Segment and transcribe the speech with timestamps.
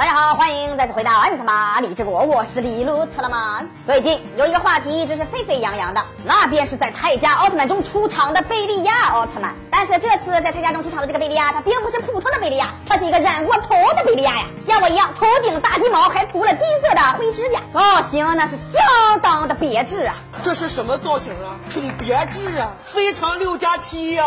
[0.00, 3.68] 大家好，欢迎再次回到奥特曼里之国，我是李路特拉曼。
[3.84, 9.54] 最近有一个话题一直是沸沸扬扬的，那便是在泰迦奥特曼中出场的贝利亚奥特曼。
[9.70, 20.14] 但是这次在泰迦中出场的这个贝利亚，他并不是普通的贝利亚，他是一个染过头的贝利亚呀，像我一样，头顶大金毛，还涂了金色的灰指甲，造型那是相当的别致啊。
[20.42, 21.60] 这是什么造型啊？
[21.68, 24.24] 挺别致啊，非常六加七呀。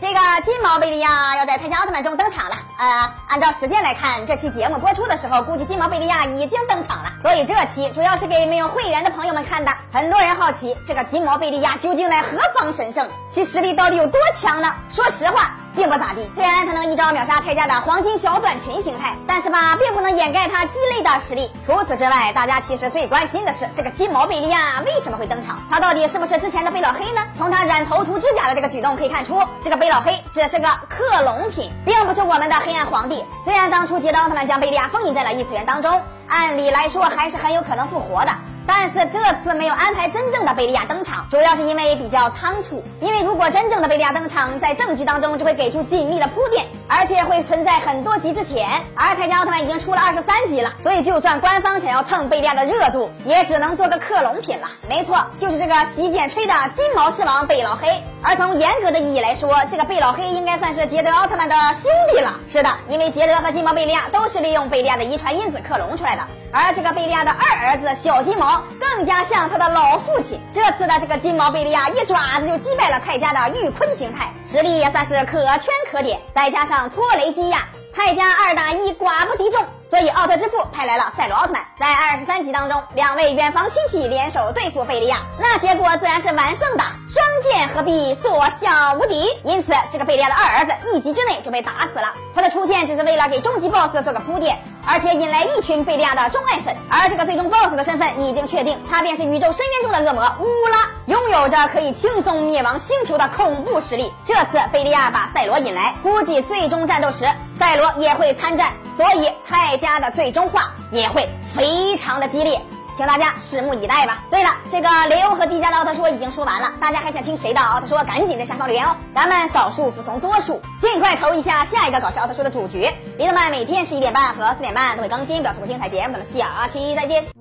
[0.00, 1.27] 这个金毛贝利亚
[1.76, 2.56] 奥特曼中登场了。
[2.78, 7.12] 呃，按照时间来看，这期节目播出的时候，估计金毛贝利亚已经登场了。
[7.20, 9.72] 所以这期主要是给没有会员的朋友们看的。
[9.92, 13.08] 很多人好奇，这个金毛贝利亚究竟在何方神圣？
[13.30, 14.72] 其实力到底有多强呢？
[14.90, 15.54] 说实话。
[15.74, 21.50] 并不咋地，虽然他能一招秒杀泰迦的黄金小短裙形态，但是吧，并不能掩盖他鸡肋的实力。
[21.64, 25.62] 除此之外，大家其实最关心的是这个金毛贝利亚为什么会登场？
[25.70, 27.22] 他到底是不是之前的贝老黑呢？
[27.36, 33.24] 从他染头涂指甲的这个举动可以看出，这个贝老黑只是个克隆品，并不是我们的黑暗皇帝。
[33.44, 38.32] 虽然当初杰德奥特曼将贝利亚封印在了异次元当中，按理来说还是很有可能复活的。
[38.68, 42.84] 但是这次没有安排真正的贝利亚登场，主要是因为比较仓促。
[43.00, 48.68] 因为如果真正的贝利亚登场，在正剧当中就会给出紧密的铺垫，而且会存在很多集之前。
[48.94, 54.68] 而泰迦奥特曼已经出了二十三集了，所以就算官方想要蹭贝利亚的热度，也只能做个克隆品了。
[54.86, 57.88] 没错，就是这个洗剪吹的金毛狮王贝老黑。
[58.20, 62.34] 而从严格的意义来说，这个贝老黑应该算是捷德奥特曼的兄弟了。
[62.48, 66.22] 是的，因为捷德和金毛贝利亚都是利用贝利亚的遗传因子克隆出来的。
[66.50, 70.40] 而这个贝利亚的二儿子小金毛更加像他的老父亲。
[70.52, 76.18] 这次的这个金毛贝利亚一爪子就击败了泰迦的玉坤形态，实力也算是可圈可点。
[76.34, 79.60] 再加上托雷基亚，泰迦二打一寡不敌众。
[79.90, 89.28] 所以奥特之父派来了赛罗奥特曼，在二十三集当中，两位远房亲戚联手对付贝利亚，那结果自然是完胜的，双剑合璧，所向无敌。
[89.42, 92.14] 因此，这个贝利亚的二儿子一集之内就被打死了。
[92.36, 96.74] 他的出现只是为了给终极 BOSS 做个铺垫，而且引来一群贝利亚的钟爱粉。
[96.88, 104.12] 而这个最终 BOSS 的身份已经确定，他便是宇宙深渊中的恶魔乌拉，拥有着可以轻松灭亡星球的恐怖实力。
[104.24, 107.26] 这次贝利亚把赛罗引来，估计最终战斗时
[107.58, 108.72] 赛罗也会参战。
[108.96, 112.60] 所以泰迦的最终话也会非常的激烈，
[112.98, 114.24] 请大家拭目以待吧。
[114.28, 118.02] 对了，这个雷欧和迪迦的奥特说已经说完了，大家还想听谁的奥特说？
[118.02, 122.92] 赶紧在下方留言哦，咱们少数服从多数，尽快投一下下一个搞笑奥特说的主角。
[123.16, 127.37] 李德曼每天十一点半和四点半都会更新，表示过精彩节目，咱们下期再见。